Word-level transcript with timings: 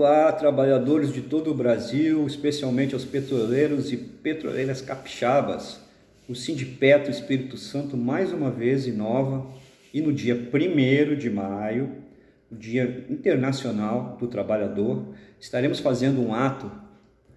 Olá, 0.00 0.30
trabalhadores 0.30 1.12
de 1.12 1.22
todo 1.22 1.50
o 1.50 1.54
Brasil, 1.54 2.24
especialmente 2.24 2.94
aos 2.94 3.04
petroleiros 3.04 3.92
e 3.92 3.96
petroleiras 3.96 4.80
capixabas. 4.80 5.80
O 6.28 6.36
Sindipetro 6.36 7.10
Espírito 7.10 7.56
Santo 7.56 7.96
mais 7.96 8.32
uma 8.32 8.48
vez 8.48 8.86
inova 8.86 9.44
e 9.92 10.00
no 10.00 10.12
dia 10.12 10.36
1 10.36 11.16
de 11.16 11.28
maio, 11.28 11.90
o 12.48 12.54
Dia 12.54 13.06
Internacional 13.10 14.16
do 14.20 14.28
Trabalhador, 14.28 15.02
estaremos 15.40 15.80
fazendo 15.80 16.24
um 16.24 16.32
ato 16.32 16.70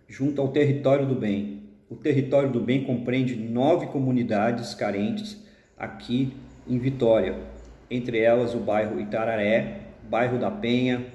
junto 0.07 0.39
ao 0.39 0.49
Território 0.49 1.07
do 1.07 1.15
Bem. 1.15 1.63
O 1.89 1.95
Território 1.95 2.51
do 2.51 2.59
Bem 2.59 2.83
compreende 2.83 3.35
nove 3.35 3.87
comunidades 3.87 4.75
carentes 4.75 5.35
aqui 5.75 6.31
em 6.67 6.77
Vitória, 6.77 7.39
entre 7.89 8.19
elas 8.19 8.53
o 8.53 8.59
bairro 8.59 8.99
Itararé, 8.99 9.79
bairro 10.07 10.37
da 10.37 10.51
Penha, 10.51 11.07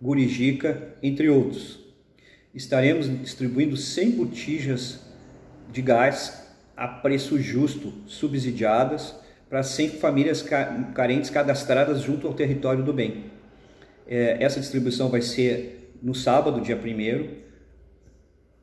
Gurijica, 0.00 0.94
entre 1.02 1.28
outros. 1.28 1.78
Estaremos 2.54 3.08
distribuindo 3.20 3.76
100 3.76 4.10
botijas 4.12 5.00
de 5.70 5.82
gás 5.82 6.46
a 6.76 6.88
preço 6.88 7.38
justo, 7.38 7.92
subsidiadas, 8.06 9.14
para 9.48 9.62
100 9.62 9.90
famílias 9.90 10.42
carentes 10.94 11.28
cadastradas 11.28 12.00
junto 12.00 12.26
ao 12.26 12.34
território 12.34 12.82
do 12.82 12.92
bem. 12.92 13.24
É, 14.06 14.36
essa 14.40 14.60
distribuição 14.60 15.08
vai 15.08 15.20
ser 15.20 15.92
no 16.02 16.14
sábado, 16.14 16.60
dia 16.60 16.76
1 16.76 17.40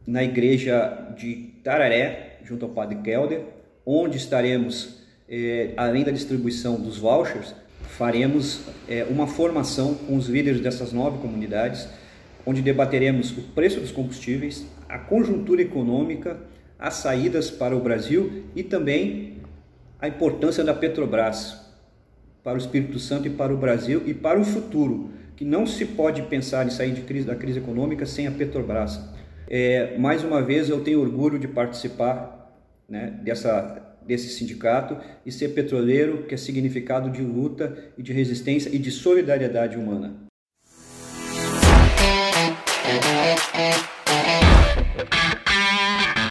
na 0.07 0.23
igreja 0.23 1.13
de 1.17 1.51
Tararé, 1.63 2.39
junto 2.43 2.65
ao 2.65 2.71
Padre 2.71 2.99
Kelder, 3.01 3.43
onde 3.85 4.17
estaremos, 4.17 5.01
é, 5.29 5.73
além 5.75 6.03
da 6.05 6.11
distribuição 6.11 6.79
dos 6.79 6.97
vouchers, 6.97 7.53
faremos 7.97 8.61
é, 8.87 9.05
uma 9.09 9.25
formação 9.25 9.95
com 9.95 10.15
os 10.15 10.27
líderes 10.27 10.61
dessas 10.61 10.93
nove 10.93 11.17
comunidades, 11.17 11.87
onde 12.45 12.61
debateremos 12.61 13.31
o 13.31 13.41
preço 13.41 13.79
dos 13.79 13.91
combustíveis, 13.91 14.67
a 14.87 14.99
conjuntura 14.99 15.63
econômica, 15.63 16.37
as 16.77 16.93
saídas 16.95 17.49
para 17.49 17.75
o 17.75 17.79
Brasil 17.79 18.43
e 18.55 18.61
também 18.61 19.37
a 19.99 20.07
importância 20.07 20.63
da 20.63 20.75
Petrobras 20.75 21.59
para 22.43 22.53
o 22.53 22.57
Espírito 22.57 22.99
Santo 22.99 23.27
e 23.27 23.31
para 23.31 23.53
o 23.53 23.57
Brasil 23.57 24.03
e 24.05 24.13
para 24.13 24.39
o 24.39 24.45
futuro, 24.45 25.09
que 25.35 25.43
não 25.43 25.65
se 25.65 25.83
pode 25.83 26.21
pensar 26.21 26.67
em 26.67 26.69
sair 26.69 26.93
crise, 27.01 27.25
da 27.25 27.35
crise 27.35 27.59
econômica 27.59 28.05
sem 28.05 28.27
a 28.27 28.31
Petrobras. 28.31 29.01
É, 29.49 29.97
mais 29.97 30.23
uma 30.23 30.41
vez 30.41 30.69
eu 30.69 30.81
tenho 30.81 31.01
orgulho 31.01 31.39
de 31.39 31.47
participar 31.47 32.53
né, 32.87 33.19
dessa 33.23 33.86
desse 34.07 34.29
sindicato 34.29 34.97
e 35.25 35.31
ser 35.31 35.49
petroleiro, 35.49 36.23
que 36.23 36.33
é 36.33 36.37
significado 36.37 37.09
de 37.09 37.21
luta 37.21 37.77
e 37.97 38.01
de 38.01 38.13
resistência 38.13 38.69
e 38.73 38.79
de 38.79 38.89
solidariedade 38.89 39.77
humana. 39.77 40.27